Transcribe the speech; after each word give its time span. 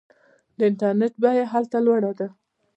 د 0.57 0.59
انټرنیټ 0.69 1.13
بیه 1.23 1.45
هلته 1.53 1.77
لوړه 1.85 2.11
ده. 2.19 2.27